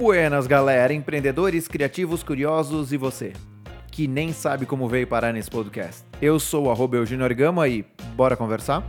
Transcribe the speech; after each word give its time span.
Buenas, 0.00 0.46
galera, 0.46 0.94
empreendedores, 0.94 1.68
criativos, 1.68 2.22
curiosos 2.22 2.90
e 2.90 2.96
você, 2.96 3.34
que 3.92 4.08
nem 4.08 4.32
sabe 4.32 4.64
como 4.64 4.88
veio 4.88 5.06
parar 5.06 5.30
nesse 5.30 5.50
podcast. 5.50 6.04
Eu 6.22 6.40
sou 6.40 6.68
o 6.68 6.70
Eugênio 6.96 7.36
Gama 7.36 7.68
e 7.68 7.84
bora 8.16 8.34
conversar? 8.34 8.82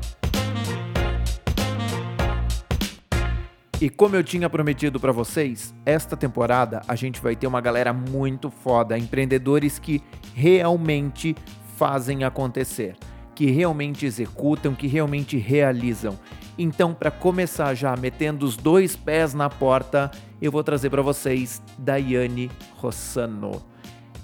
E 3.82 3.90
como 3.90 4.16
eu 4.16 4.24
tinha 4.24 4.48
prometido 4.48 5.00
para 5.00 5.12
vocês, 5.12 5.74
esta 5.84 6.16
temporada 6.16 6.84
a 6.88 6.96
gente 6.96 7.20
vai 7.20 7.36
ter 7.36 7.48
uma 7.48 7.60
galera 7.60 7.92
muito 7.92 8.52
foda, 8.52 8.96
empreendedores 8.96 9.80
que 9.80 10.04
realmente 10.36 11.36
fazem 11.78 12.24
acontecer, 12.24 12.96
que 13.34 13.50
realmente 13.50 14.06
executam, 14.06 14.76
que 14.76 14.86
realmente 14.86 15.36
realizam. 15.36 16.20
Então, 16.60 16.94
para 16.94 17.10
começar 17.10 17.74
já 17.74 17.96
metendo 17.96 18.46
os 18.46 18.56
dois 18.56 18.96
pés 18.96 19.34
na 19.34 19.50
porta, 19.50 20.12
eu 20.40 20.52
vou 20.52 20.64
trazer 20.64 20.92
para 20.92 21.02
vocês 21.02 21.60
Daiane 21.76 22.52
Rossano. 22.76 23.64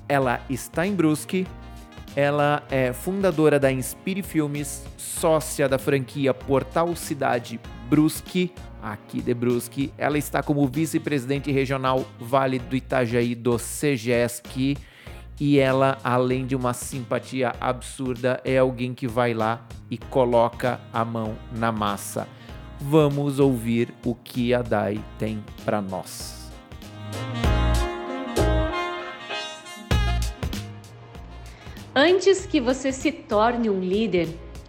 Ela 0.07 0.39
está 0.51 0.85
em 0.85 0.93
Brusque, 0.93 1.47
ela 2.15 2.61
é 2.69 2.93
fundadora 2.93 3.59
da 3.59 3.71
Inspire 3.71 4.21
Filmes, 4.21 4.85
sócia 4.97 5.67
da 5.67 5.79
franquia 5.79 6.31
Portal 6.31 6.95
Cidade 6.95 7.59
Brusque, 7.89 8.53
aqui 8.91 9.21
de 9.21 9.33
Brusque. 9.33 9.93
Ela 9.97 10.17
está 10.17 10.41
como 10.43 10.67
vice-presidente 10.67 11.51
regional 11.51 12.05
Vale 12.19 12.59
do 12.59 12.75
Itajaí 12.75 13.35
do 13.35 13.57
CGESC 13.57 14.77
e 15.39 15.59
ela, 15.59 15.99
além 16.03 16.47
de 16.47 16.55
uma 16.55 16.73
simpatia 16.73 17.53
absurda, 17.61 18.41
é 18.43 18.57
alguém 18.57 18.93
que 18.93 19.07
vai 19.07 19.33
lá 19.33 19.65
e 19.89 19.97
coloca 19.97 20.79
a 20.91 21.05
mão 21.05 21.37
na 21.51 21.71
massa. 21.71 22.27
Vamos 22.79 23.39
ouvir 23.39 23.93
o 24.03 24.15
que 24.15 24.53
a 24.53 24.61
Dai 24.61 25.03
tem 25.19 25.43
para 25.63 25.81
nós. 25.81 26.51
Antes 31.95 32.45
que 32.45 32.61
você 32.61 32.91
se 32.91 33.11
torne 33.11 33.69
um 33.69 33.79
líder, 33.79 34.27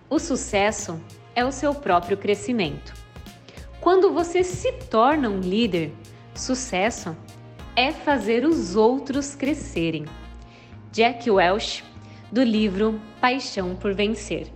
o 0.09 0.19
sucesso 0.19 0.99
é 1.35 1.45
o 1.45 1.53
seu 1.53 1.75
próprio 1.75 2.17
crescimento. 2.17 2.95
Quando 3.81 4.13
você 4.13 4.43
se 4.43 4.73
torna 4.73 5.29
um 5.29 5.41
líder, 5.41 5.93
sucesso 6.35 7.17
é 7.77 7.93
fazer 7.93 8.45
os 8.45 8.75
outros 8.75 9.37
crescerem. 9.37 10.05
Jack 10.91 11.31
Welch, 11.31 11.85
do 12.31 12.43
livro 12.43 13.01
Paixão 13.21 13.77
por 13.77 13.95
Vencer. 13.95 14.49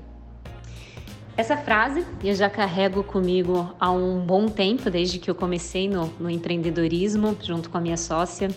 Essa 1.37 1.57
frase 1.57 2.05
eu 2.23 2.35
já 2.35 2.51
carrego 2.51 3.05
comigo 3.05 3.73
há 3.79 3.91
um 3.93 4.27
bom 4.27 4.49
tempo, 4.49 4.91
desde 4.91 5.21
que 5.21 5.31
eu 5.31 5.35
comecei 5.37 5.89
no, 5.89 6.13
no 6.19 6.29
empreendedorismo 6.29 7.37
junto 7.41 7.71
com 7.71 7.79
a 7.79 7.81
minha 7.81 7.97
sócia. 7.97 8.49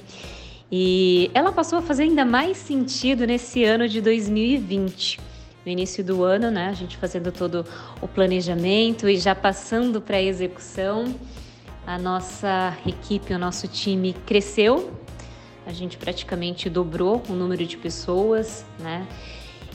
E 0.71 1.29
ela 1.33 1.51
passou 1.51 1.77
a 1.77 1.81
fazer 1.81 2.03
ainda 2.03 2.25
mais 2.25 2.57
sentido 2.57 3.27
nesse 3.27 3.63
ano 3.63 3.87
de 3.87 4.01
2020. 4.01 5.34
No 5.65 5.71
início 5.71 6.03
do 6.03 6.23
ano, 6.23 6.51
né, 6.51 6.67
a 6.67 6.73
gente 6.73 6.95
fazendo 6.95 7.31
todo 7.31 7.65
o 7.99 8.07
planejamento 8.07 9.09
e 9.09 9.17
já 9.17 9.33
passando 9.33 9.99
para 9.99 10.17
a 10.17 10.21
execução, 10.21 11.15
a 11.87 11.97
nossa 11.97 12.77
equipe, 12.85 13.33
o 13.33 13.39
nosso 13.39 13.67
time 13.67 14.13
cresceu. 14.27 14.91
A 15.65 15.73
gente 15.73 15.97
praticamente 15.97 16.69
dobrou 16.69 17.23
o 17.27 17.33
número 17.33 17.65
de 17.65 17.77
pessoas, 17.77 18.63
né? 18.79 19.07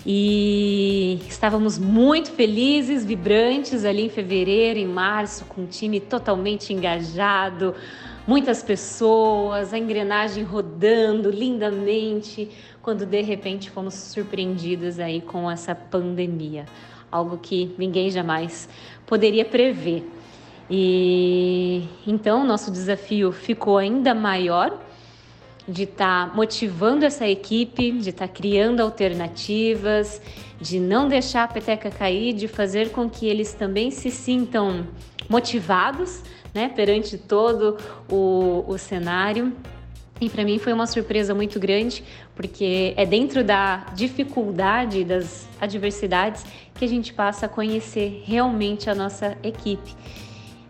E 0.07 1.19
estávamos 1.29 1.77
muito 1.77 2.31
felizes, 2.31 3.05
vibrantes 3.05 3.85
ali 3.85 4.07
em 4.07 4.09
fevereiro, 4.09 4.79
em 4.79 4.87
março, 4.87 5.45
com 5.47 5.65
o 5.65 5.67
time 5.67 5.99
totalmente 5.99 6.73
engajado, 6.73 7.75
muitas 8.27 8.63
pessoas, 8.63 9.73
a 9.73 9.79
engrenagem 9.79 10.45
rodando 10.45 11.31
lindamente, 11.31 12.51
quando 12.83 13.05
de 13.05 13.21
repente 13.23 13.71
fomos 13.71 13.95
surpreendidas 13.95 14.99
aí 14.99 15.21
com 15.21 15.51
essa 15.51 15.75
pandemia, 15.75 16.67
algo 17.11 17.39
que 17.39 17.75
ninguém 17.77 18.11
jamais 18.11 18.69
poderia 19.07 19.45
prever. 19.45 20.05
E 20.71 21.83
então 22.07 22.47
nosso 22.47 22.71
desafio 22.71 23.33
ficou 23.33 23.77
ainda 23.77 24.15
maior 24.15 24.79
de 25.71 25.85
estar 25.85 26.29
tá 26.29 26.35
motivando 26.35 27.05
essa 27.05 27.27
equipe, 27.27 27.93
de 27.93 28.11
estar 28.11 28.27
tá 28.27 28.33
criando 28.33 28.81
alternativas, 28.81 30.21
de 30.61 30.79
não 30.79 31.09
deixar 31.09 31.45
a 31.45 31.49
peteca 31.49 31.91
cair, 31.91 32.35
de 32.35 32.49
fazer 32.49 32.91
com 32.91 33.09
que 33.09 33.27
eles 33.27 33.55
também 33.55 33.91
se 33.91 34.11
sintam 34.11 34.87
motivados 35.29 36.23
né, 36.53 36.69
perante 36.69 37.17
todo 37.17 37.77
o, 38.11 38.65
o 38.67 38.77
cenário. 38.77 39.53
E 40.21 40.29
para 40.29 40.45
mim 40.45 40.59
foi 40.59 40.73
uma 40.73 40.87
surpresa 40.87 41.35
muito 41.35 41.59
grande, 41.59 42.05
porque 42.35 42.93
é 42.95 43.07
dentro 43.07 43.43
da 43.43 43.87
dificuldade, 43.95 45.03
das 45.03 45.49
adversidades, 45.59 46.45
que 46.75 46.85
a 46.85 46.89
gente 46.89 47.15
passa 47.15 47.47
a 47.47 47.49
conhecer 47.49 48.23
realmente 48.27 48.91
a 48.91 48.95
nossa 48.95 49.39
equipe. 49.43 49.95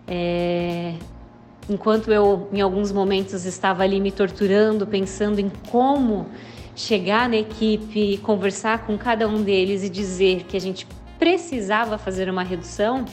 É, 0.07 0.95
enquanto 1.71 2.13
eu, 2.13 2.49
em 2.53 2.61
alguns 2.61 2.91
momentos, 2.93 3.45
estava 3.45 3.83
ali 3.83 4.01
me 4.01 4.11
torturando, 4.11 4.87
pensando 4.87 5.39
em 5.39 5.51
como 5.71 6.27
chegar 6.75 7.29
na 7.29 7.37
equipe, 7.37 8.19
conversar 8.19 8.87
com 8.87 8.99
cada 8.99 9.29
um 9.29 9.43
deles 9.43 9.83
e 9.85 9.89
dizer 9.89 10.45
que 10.45 10.57
a 10.57 10.61
gente 10.61 10.87
precisava 11.19 11.97
fazer 11.97 12.29
uma 12.29 12.43
redução, 12.43 13.05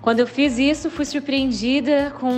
quando 0.00 0.18
eu 0.18 0.26
fiz 0.26 0.58
isso, 0.58 0.90
fui 0.90 1.04
surpreendida 1.04 2.12
com 2.18 2.32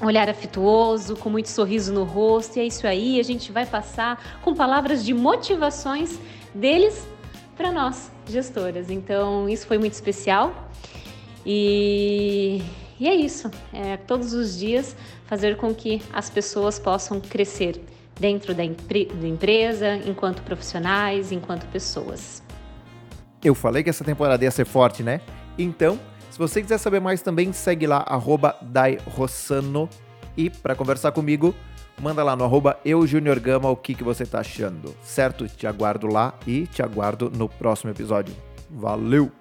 um 0.00 0.06
olhar 0.06 0.30
afetuoso, 0.30 1.14
com 1.16 1.28
muito 1.28 1.50
sorriso 1.50 1.92
no 1.92 2.04
rosto, 2.04 2.56
e 2.56 2.60
é 2.60 2.64
isso 2.64 2.86
aí, 2.86 3.20
a 3.20 3.22
gente 3.22 3.52
vai 3.52 3.66
passar 3.66 4.40
com 4.40 4.54
palavras 4.54 5.04
de 5.04 5.12
motivações 5.12 6.18
deles 6.54 7.06
para 7.54 7.70
nós, 7.70 8.10
gestoras. 8.26 8.88
Então, 8.88 9.50
isso 9.50 9.66
foi 9.66 9.76
muito 9.76 9.92
especial. 9.92 10.70
E 11.44 12.62
e 13.00 13.08
é 13.08 13.14
isso, 13.14 13.50
é 13.72 13.96
todos 13.96 14.34
os 14.34 14.58
dias 14.58 14.94
fazer 15.24 15.56
com 15.56 15.74
que 15.74 16.02
as 16.12 16.28
pessoas 16.28 16.78
possam 16.78 17.18
crescer 17.18 17.82
dentro 18.20 18.54
da, 18.54 18.62
da 18.62 19.26
empresa, 19.26 19.96
enquanto 19.96 20.42
profissionais, 20.42 21.32
enquanto 21.32 21.66
pessoas. 21.68 22.42
Eu 23.42 23.54
falei 23.54 23.82
que 23.82 23.88
essa 23.88 24.04
temporada 24.04 24.44
ia 24.44 24.50
ser 24.50 24.66
forte, 24.66 25.02
né? 25.02 25.22
Então, 25.58 25.98
se 26.30 26.38
você 26.38 26.60
quiser 26.60 26.76
saber 26.76 27.00
mais 27.00 27.22
também, 27.22 27.52
segue 27.54 27.86
lá, 27.86 28.04
arroba 28.06 28.54
DaiRossano. 28.60 29.88
E 30.36 30.50
para 30.50 30.74
conversar 30.74 31.12
comigo, 31.12 31.54
manda 31.98 32.22
lá 32.22 32.36
no 32.36 32.44
arroba 32.44 32.78
eujuniorgama 32.84 33.70
o 33.70 33.76
que, 33.76 33.94
que 33.94 34.04
você 34.04 34.26
tá 34.26 34.40
achando, 34.40 34.94
certo? 35.02 35.48
Te 35.48 35.66
aguardo 35.66 36.06
lá 36.06 36.34
e 36.46 36.66
te 36.66 36.82
aguardo 36.82 37.30
no 37.34 37.48
próximo 37.48 37.90
episódio. 37.90 38.34
Valeu! 38.70 39.32